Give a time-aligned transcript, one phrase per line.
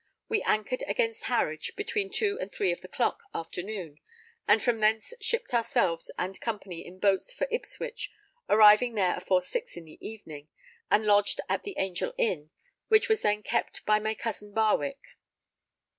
[0.27, 3.99] We anchored against Harwich, between two and three of the clock, afternoon,
[4.47, 8.09] and from thence shipped ourselves and company in boats for Ipswich,
[8.49, 10.47] arriving there afore 6 in the evening,
[10.89, 12.49] and lodged at the Angel Inn,
[12.87, 15.01] which was then kept by my cousin Barwick.